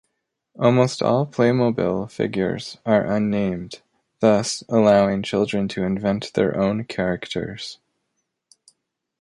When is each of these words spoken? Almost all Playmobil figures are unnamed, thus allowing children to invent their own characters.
Almost 0.59 1.03
all 1.03 1.27
Playmobil 1.27 2.09
figures 2.09 2.79
are 2.87 3.05
unnamed, 3.05 3.83
thus 4.19 4.63
allowing 4.67 5.21
children 5.21 5.67
to 5.67 5.83
invent 5.83 6.33
their 6.33 6.57
own 6.59 6.85
characters. 6.85 7.77